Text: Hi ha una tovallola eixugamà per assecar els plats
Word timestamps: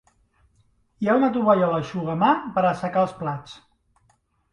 Hi 1.03 1.09
ha 1.11 1.17
una 1.19 1.29
tovallola 1.35 1.81
eixugamà 1.81 2.31
per 2.55 2.63
assecar 2.71 3.03
els 3.05 3.13
plats 3.21 3.55